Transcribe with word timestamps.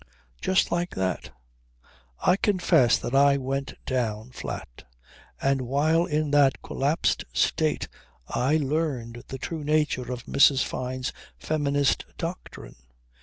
Just 0.41 0.71
like 0.71 0.95
that. 0.95 1.29
I 2.21 2.35
confess 2.35 2.97
that 2.97 3.13
I 3.13 3.37
went 3.37 3.75
down 3.85 4.31
flat. 4.31 4.83
And 5.39 5.61
while 5.61 6.05
in 6.07 6.31
that 6.31 6.59
collapsed 6.63 7.23
state 7.33 7.87
I 8.27 8.57
learned 8.57 9.25
the 9.27 9.37
true 9.37 9.63
nature 9.63 10.11
of 10.11 10.25
Mrs. 10.25 10.63
Fyne's 10.63 11.13
feminist 11.37 12.07
doctrine. 12.17 12.77